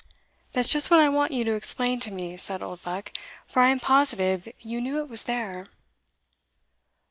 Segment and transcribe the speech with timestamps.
[0.53, 3.11] "That's just what I want you to explain to me," said Oldbuck;
[3.47, 5.67] "for I am positive you knew it was there."